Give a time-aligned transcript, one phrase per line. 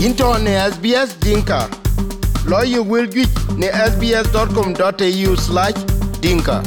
[0.00, 1.68] into ne SBS Dinka.
[2.48, 3.28] Lawyer will get
[3.60, 5.76] ne sbs.com.au slash
[6.22, 6.62] dinka.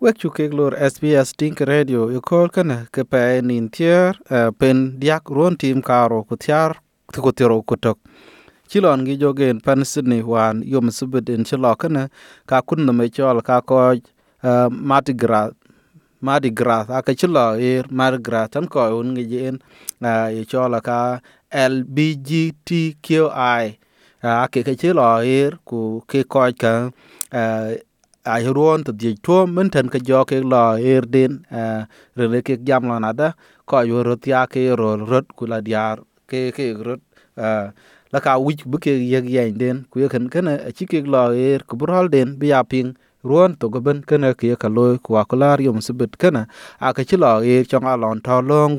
[0.00, 4.50] wek chu kek lor SBS Dink Radio i kol kana ke pe nin tier eh,
[4.58, 6.78] pen diak ron tim karo ku tiar
[7.14, 7.98] ku tiro ku tok
[8.70, 12.02] chilon gi jogen pan Sydney wan yom subit in chilo kana
[12.46, 13.76] ka kun no me chol ka ko
[14.42, 14.68] uh,
[16.20, 16.88] Mardi Gras.
[16.88, 19.58] Mardi Gras aka chilo er Mardi Gras tan ko un ngi jen
[20.00, 21.20] na e chola ka
[21.52, 23.22] LBGTQI
[24.22, 26.90] uh, ake ke chilo ir ku ke ko ka
[27.32, 27.74] uh,
[28.26, 31.44] ai ruon to di to men tan ka jo ke lo ir din
[32.16, 33.32] re le ke jam lo na da
[33.66, 37.00] ko yo ro tia ke ro rot ku la diar ke ke rot
[38.12, 41.00] la ka wich bu ke yeg yen den ku ye kan kana a chi ke
[41.06, 42.96] lo ir ku brol den bi ya ping
[43.30, 46.42] ruon to go ben kana ke ka lo ku a kular yom sibit kana
[46.80, 48.74] a ka chi lo er chong a lon to long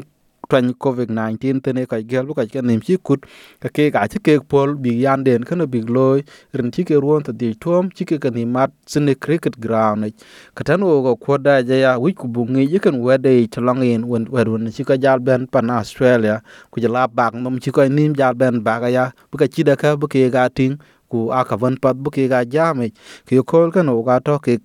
[0.50, 3.22] twany covid 19 tene ka gel bu ka ka nim chi kut
[3.62, 6.20] ka ke ga chi ke pol bi yan den kana bi loy
[6.58, 10.10] rin chi ke ruon to di tom chi ke ka ni mat sine cricket ground
[10.58, 13.34] ka tan o go ko da ja ya wi ku bu ngi ye kan wede
[13.54, 16.42] to long in wen wen wen chi ka jal ben pan australia.
[16.72, 19.48] Ku ja la bak nom chi ko nim jal ben ba ga ya bu ka
[19.54, 20.74] chi da ka bu ke ga ting
[21.12, 22.94] ku akavan pat buki ga jami
[23.28, 24.56] ki kol kan o ga to ki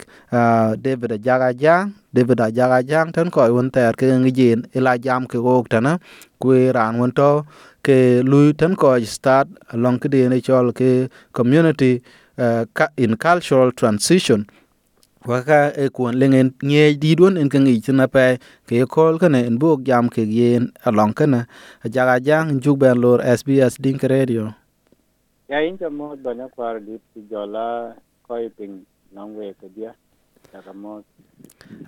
[0.85, 5.41] david jaga jang david jaga jang tan ko won ter ke ngijin ila jam ke
[5.41, 5.99] go tana
[6.39, 7.31] ku ran won to
[7.85, 10.91] ke lui tan ko start along ke de ne chol ke
[11.33, 12.01] community
[12.39, 12.65] uh,
[12.97, 14.47] in cultural transition.
[15.25, 18.37] Waka e kuon lengen nye di duon en kangi tina pe
[18.69, 21.47] ke kol kana en buk jam ke yen along kana
[21.89, 24.53] jaga jang juk ben lor SBS Dink Radio
[25.49, 27.95] ya in cha mo do kwar di ti jola
[28.27, 29.93] koi ping nong we ke dia,
[30.53, 31.03] ya ka mo.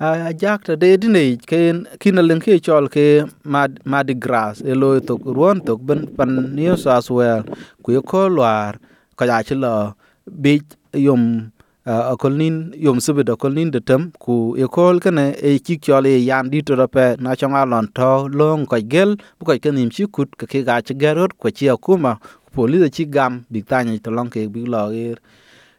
[0.01, 4.75] A jak ta de dine ken kina len ke chol ke mad mad grass e
[4.75, 7.43] lo to ruon to ben pan new south well
[7.83, 8.77] ku ye ko lwar
[9.17, 9.95] ka ya chilo
[10.43, 10.61] bi
[10.93, 11.51] yum
[11.87, 16.19] akolnin yom sebe da kolnin de tem, ku e kol kana e chik chol e
[16.19, 20.05] yan di to pe, na chonga lon to long ko gel, bu ko kenim chi
[20.05, 22.19] kut ka ke ga chi garot ko chi akuma
[22.57, 25.17] police chi gam big tanya to long ke big lo er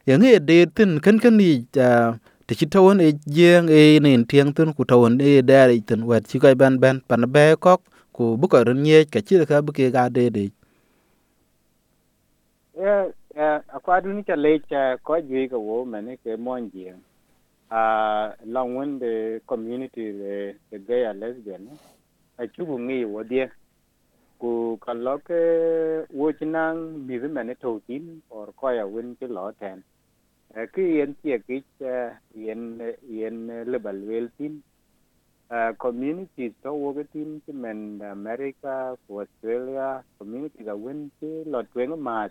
[0.09, 1.51] yang e de tin ken ken ni
[2.47, 6.01] te chi tawon e jeng e nin tiang tin ku tawon e da ri tin
[6.09, 7.81] wet chi kai ban ban pan be kok
[8.16, 10.45] ku bu ko ren ye ka chi ka bu ke ga de de
[12.83, 12.95] ya
[13.35, 16.71] ya akwa du ni cha le cha ko ji ga wo me ne ke mon
[16.71, 16.93] ji
[17.71, 17.81] a
[18.45, 21.79] long when the community the the gay and lesbian
[22.37, 23.51] a chu bu ngi wo dia
[24.39, 25.41] ku ka lo ke
[26.19, 29.51] wo chi nang mi vi me ne to tin or ko ya win chi lo
[29.59, 29.83] ten
[30.73, 31.63] ki yen tie ki
[32.45, 32.63] yen
[33.19, 34.63] yen level bal wel tin.
[35.79, 41.63] Community to wo ke tin ti men america ku australia, community da win ti lo
[41.73, 42.27] twen ma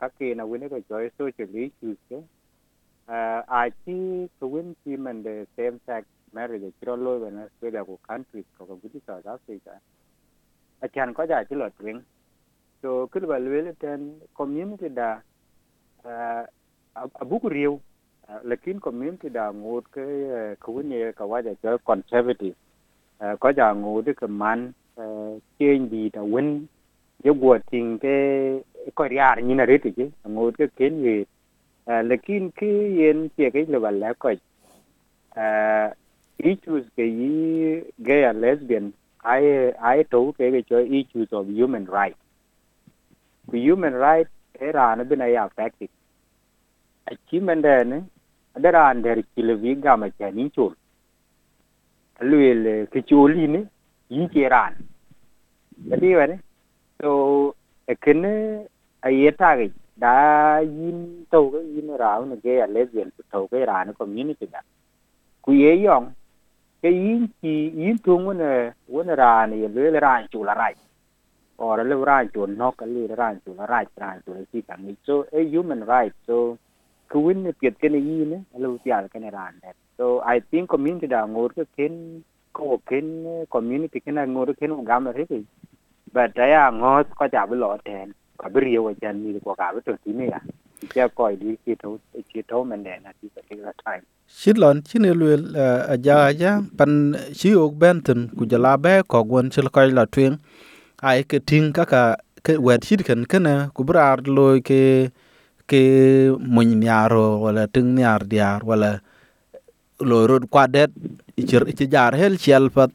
[0.00, 2.16] các kỳ nào win cái joy social issues ke
[3.46, 7.98] a chi ko win ti men the same sex marriage chiro lo ben australia ku
[8.08, 9.80] countries ko ko guti south africa
[10.82, 12.00] a chan ko ja chilo twing
[12.82, 15.20] so kul bal wel ten community da
[17.20, 17.80] abuku riu
[18.44, 20.04] lakin community da ngot ke
[20.60, 22.54] kuwini ka waja cho conservative.
[23.40, 24.72] Có ja ngot ke man
[25.58, 26.66] chen di da win.
[27.24, 28.14] Ye go ting ke
[28.94, 31.26] ko riar ni na reti ke ngot ke ken ye
[31.86, 32.66] lakin ke
[32.98, 34.34] yen che ke le bal ko
[36.38, 38.92] issues ke yi gay and lesbian
[39.34, 39.44] ai
[39.90, 42.16] ai to ke ke cho issues of human right
[43.50, 44.28] ku human right
[44.68, 45.90] era na bina ya affected.
[47.12, 47.98] Achievement ne
[48.56, 50.72] adara under kilovi gama chani chul
[52.30, 53.60] luel ke chuli ne
[54.08, 54.72] yin cheran
[55.88, 56.36] jadi wane
[57.00, 57.10] so
[57.94, 58.32] ekene
[59.08, 59.66] ayeta ge
[60.04, 64.60] da yin to ge yin rao ne ge a lesbian to ge ran community da
[65.44, 66.08] ku ye yong
[66.82, 68.50] ke yin chi yin tung ne
[68.94, 70.74] wona ran ye luel ran chula rai
[71.58, 75.24] or le ran chul no ka le ran chula rai ran chula chi kan so
[75.32, 76.58] a human right so
[77.10, 81.06] kuwin ne piet kene yi ne alu pial kene ran det so i think community
[81.14, 81.94] da ngur ke ken
[82.52, 83.08] ko ken
[83.54, 85.40] community kena ngur ken gam re ke
[86.12, 89.72] but ya ngot ko ja bi lo ten ka bi riyo jan ni ko ka
[89.74, 90.40] bi to ti ne ya
[90.94, 91.98] ya ko di ki to
[92.32, 95.26] ki to men de na ti particular time shit lon chine lu
[95.92, 96.92] a ja ja pan
[97.38, 100.32] chi ok benten ku ja la be ko gon chil ko la twin
[101.08, 101.84] ai ke ting ka
[102.44, 104.82] ke wet shit ken kana ku brar lo ke
[105.70, 105.82] ke
[106.54, 108.90] mun niaro wala ting nyar diar wala
[110.08, 110.90] lo rod kwa kwadet
[111.40, 112.90] ichir ichi jar hel chiel pat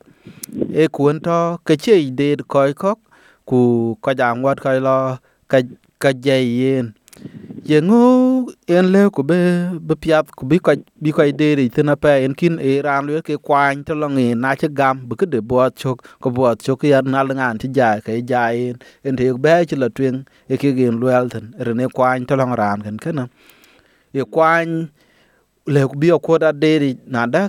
[0.84, 3.00] e kun to ke che de ko kok
[3.50, 3.60] ku
[4.04, 4.98] ka jang wat ko lo
[5.52, 5.60] ka
[6.02, 6.86] ka jayen
[7.72, 9.40] jengu en le ku be
[9.88, 10.74] be piat ku bi ka
[11.04, 14.08] bi ka de ri tena pa en kin e ran le ke kwang to lo
[14.16, 17.34] ngi na che gam bu ke de bo chok, ko bo chok ya na le
[17.40, 18.76] ngan ti ja, ke ja en
[19.08, 20.16] en te be che la twen
[20.52, 23.20] e ke gen lwel ten e re ne kwang to lo ran ken ken
[24.22, 24.72] e kwang
[25.74, 27.44] le ku bi ko da de ri na da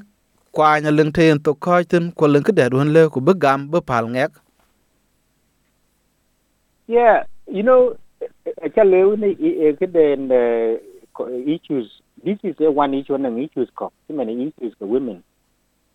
[0.57, 3.33] kwang le lưng ten to ko ten ko le ke de won le ku be
[3.43, 4.33] gam, be pal ngek.
[6.87, 7.25] Yeah,
[7.57, 7.97] you know
[8.75, 9.33] cha leu ni
[9.67, 10.31] e ke den
[11.47, 15.23] issues this is a one issue and issues ko too many issues for women.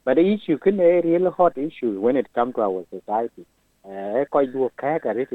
[0.04, 3.46] But the issue can a real hot issue when it come to our society.
[3.86, 5.26] Eh ko du ka ka ri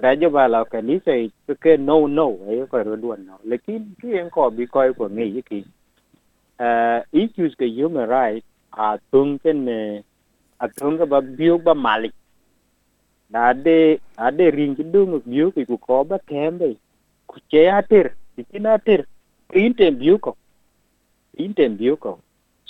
[0.00, 3.38] da jo ba la ka ni sai ke no no e ko ro duan no.
[3.46, 5.64] Lekin ki en ko bi ko ko ngi ki
[6.60, 8.46] uh, issues ke human rights
[8.76, 9.68] a tung ken
[10.60, 12.14] a tung ba biu ba malik
[13.32, 16.76] na ade ade ring dung biu ki ku ko ba kembe
[17.26, 18.06] ku che atir
[18.36, 19.06] ki na atir
[19.54, 20.36] intem biu ko
[21.44, 22.18] intem biu ko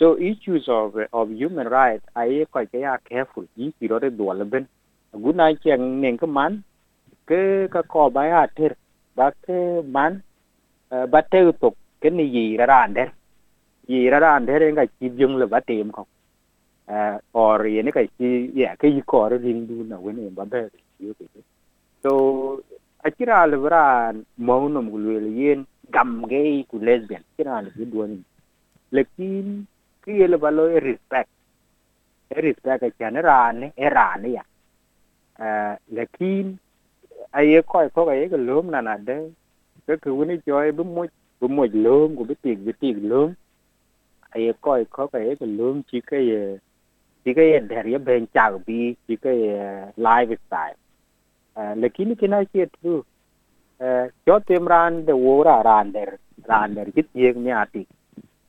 [0.01, 4.11] so issues of of human rights, ai ko ke ya careful yi ki ro de
[4.11, 4.67] do le ben
[5.12, 6.62] gu na cheng neng ka man
[7.29, 7.41] ke
[7.73, 8.73] ka ko ba atir
[9.17, 9.59] ba ke
[9.97, 10.23] man
[10.89, 13.12] ba te tok ke ni yi ra ran der
[13.89, 16.07] yi ra ran der nga chi jung le ba tem ko
[16.88, 20.69] uh, or ye ne ka chi ya yi ko ring du na we ba be
[22.03, 22.62] so
[23.05, 24.69] akira le bra mo
[25.41, 28.23] yen gam gay ku lesbian kira le du
[28.93, 29.67] lekin
[30.03, 30.38] ki ye le
[30.81, 31.29] respect.
[32.31, 33.53] Respect ka ne ra
[34.25, 34.43] ya
[35.41, 36.59] uh, lekin
[37.33, 39.33] aye ko ko ga ye ko na na de
[39.87, 41.03] ke ku ni joy bu mo
[41.41, 43.35] bu mo lum ku bi tik bi tik lum
[44.35, 45.19] aye ko ko ga
[45.88, 45.99] chi
[46.31, 46.61] ye
[47.25, 48.27] chỉ cái để ya ben
[48.67, 49.37] bi chỉ cái
[49.97, 50.75] lifestyle
[51.55, 53.03] lakini kina chi tu
[54.27, 56.09] cho tem ran de wo ra ran der
[56.45, 57.87] ran der kit yek ni ati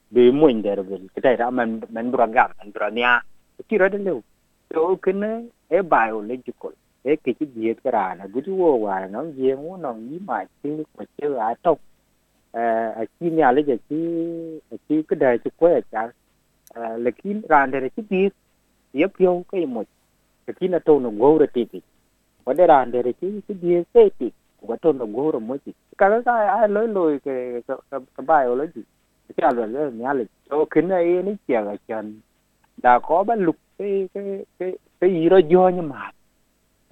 [0.10, 3.22] bi mun der bil kita ra man man bra gam man bra nya
[3.68, 4.22] ki ra de lu
[4.70, 6.72] cái kene e biological
[7.04, 10.20] e ki chi diet ka ra na gu wo wa no ye mu no ni
[10.26, 11.78] ma chi ko che a to
[12.52, 14.00] a chi nya le chi
[14.72, 16.12] a chi cái đời chi ko cha
[16.98, 18.34] lakin ran der chi diet
[18.94, 19.86] yep yo kai mo
[20.60, 21.82] ki na to no go re ti
[22.46, 25.58] wa de ran de ki ki die se ti wa to no go ro mo
[25.58, 28.84] ti ka ka ka a lo lo ke ka ba yo lo ji
[29.36, 32.22] ki a lo le ni ale to kin na e ni che ga chan
[32.76, 36.12] da ko ba lu ke ke ke ke yi ro jo ni ma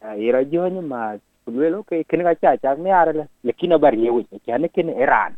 [0.04, 2.92] a yi ro jo ni ma ku le lo ke kin ga cha cha me
[2.92, 5.36] ara le le kin ba ri yo cha ne kin iran.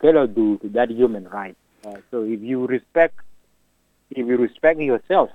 [0.00, 3.20] Ke lo do that human right uh, so if you respect
[4.10, 5.28] if you respect yourself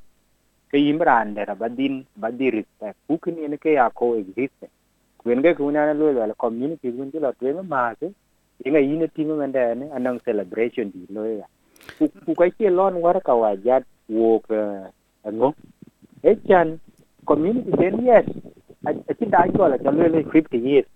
[0.72, 4.70] ke imran dera badin badi respect ku kini ke ya co exist
[5.18, 8.14] kwen ke kuna na lo la community kun ti la twen ma ke
[8.66, 11.48] inga ine timo mende ne anang celebration di lo ya.
[12.26, 14.60] Ku ka ke lon war ka wa jat wo ke
[15.32, 15.54] ngo.
[16.24, 16.80] E chan
[17.26, 18.28] community den yes
[18.86, 20.88] a ti da ko la ka lo le 50 years.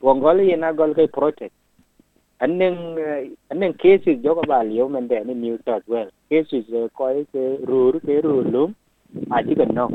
[0.00, 0.42] Wong gol
[0.74, 1.54] gol ke protest.
[2.40, 2.98] Aneng
[3.50, 8.22] aneng cases jo ba liyo mende ne new south wales cases ko ke rur ke
[8.22, 8.70] rur
[9.14, 9.88] lum aji kan no.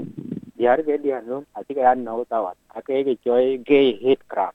[0.57, 2.55] Diar ke dia no aji an no tawat.
[2.75, 4.53] Ake ke choi gay hate crap.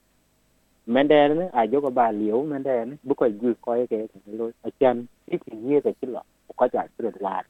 [0.87, 5.07] Mende ne ajo ko ba liu, mende ne, bu ko ju ko ke lo achan
[5.29, 6.23] ti ti ye ke chilo
[6.57, 7.43] ko ja sure la.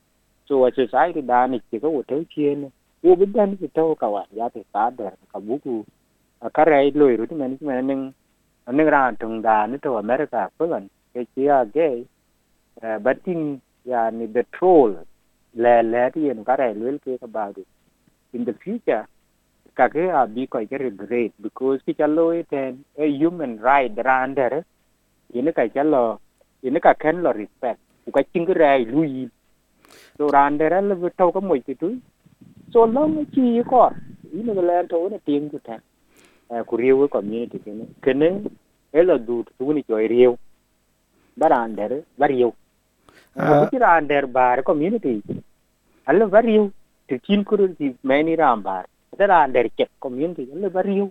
[0.46, 2.72] So, a society da ni ti ko to chien
[3.02, 5.84] wo bu dan ti to ka wa, ya te ta der, ka buku
[6.42, 8.04] akare lo ru ti men men ning
[8.66, 12.04] ning ran tung da ni to america ko lan ke chi a gay
[12.82, 14.98] eh, batin ya ni the troll
[15.62, 17.66] le le ti en kare lwel ke about it
[18.32, 19.04] in the future
[19.78, 24.52] ka ke a bi ko ke regret because ki chalo iten a human right rander
[25.34, 26.04] yin ka chalo
[26.62, 27.80] yin ka ken lo respect.
[28.04, 29.24] Ku ka ching re lu yi
[30.16, 31.90] so rander le bi to ka mo ti tu
[32.72, 33.82] so long chi ko
[34.32, 35.76] yin ga le to ne ting ku ta
[36.68, 38.28] ku riu community kene kene
[38.92, 40.32] elo du tu ni joy riu
[41.40, 42.50] barander bariu
[43.36, 45.14] uh, rander bar community
[46.10, 46.64] alla variu
[47.08, 48.84] te kin kuru di meni rambar
[49.18, 51.06] da rander ke community alla variu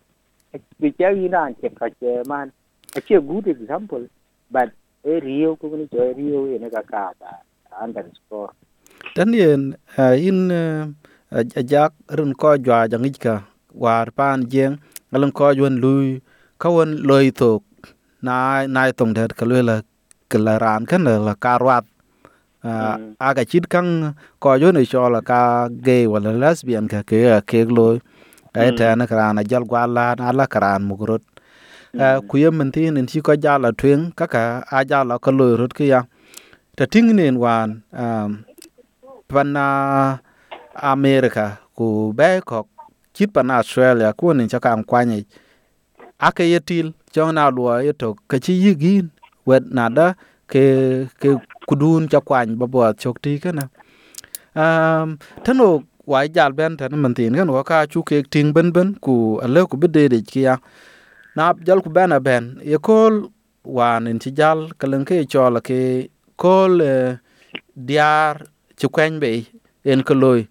[0.82, 2.52] bi ke yin ran ke ka ke man
[2.98, 4.06] a ke good example
[4.52, 4.70] but
[5.06, 7.32] e rio ko ni jo rio e ne ka ka ba
[7.84, 8.52] underscore
[9.16, 9.64] dan yen
[10.30, 10.40] in
[11.62, 13.36] ajak run ko jwa jangi ka
[13.86, 14.82] war pan jeng
[15.14, 16.10] alun ko jwan lui.
[16.58, 17.62] Kawon loy tok
[18.26, 19.86] na na tong der ka la
[20.26, 21.86] kala ran kan la karwat
[22.68, 23.16] uh, Mm.
[23.28, 23.92] aga chit kang
[24.44, 27.20] ko yo ne cho la ka gay wala lesbian ka ke
[27.50, 27.88] ke lo
[28.60, 28.78] ai Mm.
[28.80, 31.24] ta na kran jal gwa la na la kran mugrot
[32.30, 34.44] ku yem min tin en chi ko jala twen kaka
[34.78, 36.02] a jala ko lo rot ki ya
[36.78, 37.70] ta ting nen wan
[38.04, 38.30] um,
[39.30, 39.66] pana
[40.76, 41.46] america
[41.78, 42.68] ku be ko
[43.16, 45.26] chit pana australia ku nin cha kam kwanye
[46.28, 49.06] ake yetil chong na luo yeto ka chi yigin
[49.48, 50.08] wet nada
[50.52, 50.64] ke
[51.22, 51.30] ke
[51.68, 53.64] kudun cha kwany babo chok ti kana
[54.64, 55.68] um tano
[56.12, 59.16] wai jal ben tan man tin kan wa ka chu ke ting ben ben ku
[59.46, 60.56] ale ku bede de kia
[61.36, 63.14] na jal ku bena ben ye kol
[63.78, 65.82] wan in ti jal kalen ke chola ke
[66.44, 67.18] kol eh,
[67.88, 68.36] diar
[68.80, 69.32] chu kwen be
[69.92, 70.42] en ko loy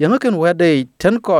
[0.00, 1.38] yang ken wede tan ko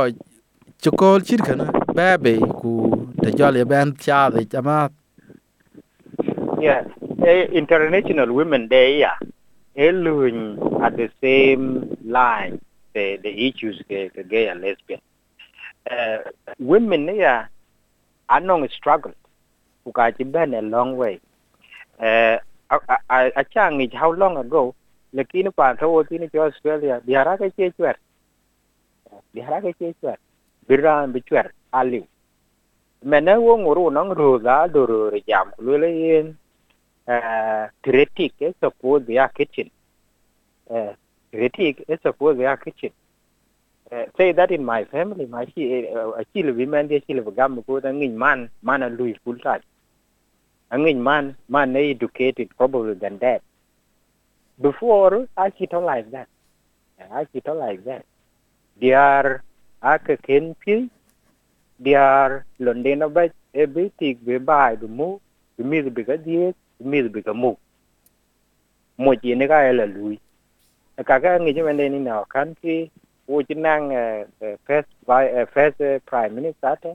[0.83, 2.73] chu kol chir kana ba be ku
[3.21, 4.79] te jal ye ben cha de chama
[6.61, 6.83] Yeah,
[7.23, 9.15] International Women Day, yeah,
[9.77, 12.59] alluring at the same line
[12.93, 15.01] the the issues ke gay and lesbian.
[15.89, 16.17] Uh,
[16.59, 17.47] women, yeah,
[18.29, 19.13] are not struggle.
[19.85, 21.19] Because it's been a long way.
[21.99, 22.37] Uh,
[22.69, 24.73] I, I, I how long ago.
[25.13, 27.95] Lakini pa tawo tini cho Australia, biara ka che chwer.
[29.33, 30.17] Biara ka che chwer.
[30.67, 32.05] Biran bi chwer ali.
[33.03, 36.35] Mene wo nguru nang ro ga do ro re jam yin.
[37.07, 39.69] Uh, critic is supposed be a kitchen.
[40.69, 40.93] Uh,
[41.31, 42.91] critic is supposed be a kitchen.
[43.91, 47.31] Uh, say that in my family, my chi uh, chi le women dia chi le
[47.31, 49.61] gam ko da ngin man man a lui full time.
[50.71, 53.41] A ngin man man they educated probably than that.
[54.59, 56.27] Before I see it like that.
[57.11, 58.05] I see it like that.
[58.81, 59.43] They are
[59.83, 60.89] aka ken pi
[61.79, 65.19] they are london ba e be tik be bai be mu
[65.57, 65.81] be mi
[66.79, 67.55] be bi die mu
[68.97, 70.19] mo ji ne ga la lui.
[71.03, 72.91] Ka ga ngi je men na kan ki
[73.27, 76.91] wo ji nang eh, eh, first by uh, first uh, prime minister ta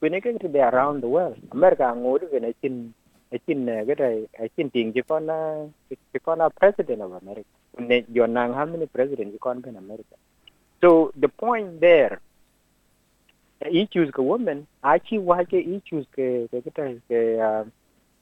[0.00, 1.36] we ne ke to around the world.
[1.52, 2.92] America ngo de ne chin
[3.32, 5.26] a chin cái này a chin ting ji con
[5.88, 7.50] ji con president of america.
[7.78, 10.16] Ne yo nang how many president ji con in america.
[10.80, 12.20] So the point there
[13.70, 17.20] issues ke women achi wa ke issues ke ke ke ke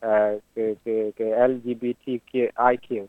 [0.03, 3.09] uh, uh, ke ke ke LGBTQIQ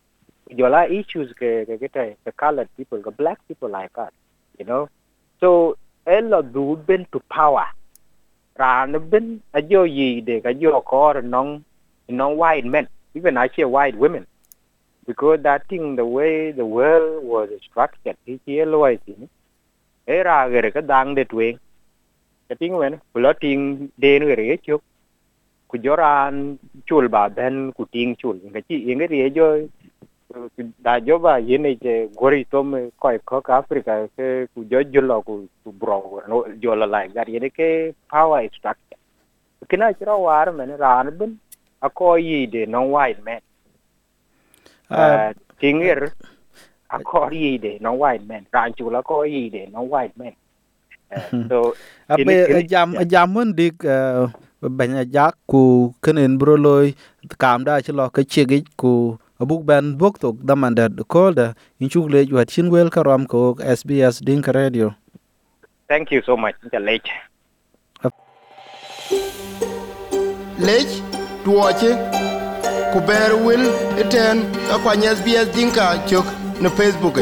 [0.49, 4.11] yola issues ke ke ke the colored people the black people like us
[4.59, 4.89] you know.
[5.39, 7.67] So ella du ben to power.
[8.57, 11.63] Ran ben yo yi de ka yo ko non
[12.09, 14.27] non white men even I see white women.
[15.05, 18.99] Because that thing the way the world was structured he always
[20.07, 21.57] era gere ka dang de twen
[22.51, 24.81] cái tiếng wen, ku lo tiếng đê nữa rồi chụp
[25.71, 29.47] ku joran chul ba ben ku ting chul cái chi cái gì jo
[30.83, 35.21] da jo ba yin ne je gori tom ko ko africa ke ku jo julo
[35.27, 38.99] ku ku bro no jo la like that yin ke power structure.
[39.69, 41.39] Kina chira war men ran ben
[41.81, 43.41] a ko yi de no white man
[44.89, 46.11] uh, tiếng ir
[46.89, 50.35] a ko yi de no white man ran chula ko yi de no white man
[51.49, 51.73] so
[52.09, 53.85] abe jam jam mun dik
[54.61, 56.93] banya jak ku kenen bro loy
[57.37, 62.25] kam da chlo ke chegi ku abuk ban bok tok damanda ko da inchuk le
[62.31, 64.93] wat chin wel karam ko SBS Dink Radio.
[65.89, 66.55] Thank you so much.
[66.71, 67.09] The late
[70.61, 70.91] lech
[71.43, 71.91] tuoche
[72.93, 73.63] ku ber wil
[74.03, 76.27] iten ka kwany SBS Dinka chok
[76.61, 77.17] na Facebook